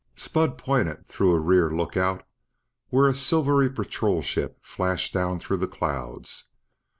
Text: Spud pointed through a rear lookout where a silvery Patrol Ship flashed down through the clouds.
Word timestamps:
Spud 0.15 0.57
pointed 0.57 1.05
through 1.05 1.31
a 1.35 1.39
rear 1.39 1.69
lookout 1.69 2.25
where 2.89 3.07
a 3.07 3.13
silvery 3.13 3.69
Patrol 3.69 4.23
Ship 4.23 4.57
flashed 4.63 5.13
down 5.13 5.39
through 5.39 5.57
the 5.57 5.67
clouds. 5.67 6.45